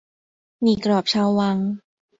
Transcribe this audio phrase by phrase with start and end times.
[0.61, 1.57] หมี่กรอบชาววัง